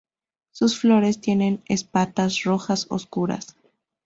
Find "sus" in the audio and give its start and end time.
0.49-0.79